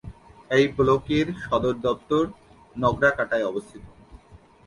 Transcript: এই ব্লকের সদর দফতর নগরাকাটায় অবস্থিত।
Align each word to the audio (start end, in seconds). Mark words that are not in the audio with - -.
এই 0.51 0.65
ব্লকের 0.77 1.27
সদর 1.43 1.75
দফতর 1.85 2.23
নগরাকাটায় 2.75 3.47
অবস্থিত। 3.47 3.83